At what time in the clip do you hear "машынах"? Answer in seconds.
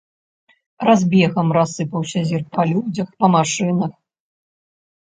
3.39-3.93